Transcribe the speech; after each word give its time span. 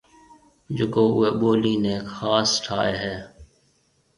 جڪو 0.77 1.03
اُوئي 1.13 1.29
ٻولِي 1.39 1.73
نَي 1.83 1.95
خاص 2.15 2.49
ٺاهيَ 2.63 2.93
هيَ۔ 3.03 3.15